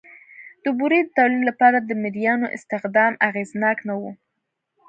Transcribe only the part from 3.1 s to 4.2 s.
اغېزناک نه و